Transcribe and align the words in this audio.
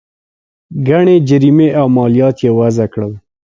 ګڼې 0.87 1.15
جریمې 1.27 1.69
او 1.79 1.85
مالیات 1.97 2.35
یې 2.45 2.51
وضعه 2.59 2.87
کړل. 2.93 3.13